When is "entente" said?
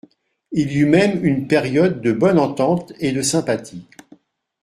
2.39-2.91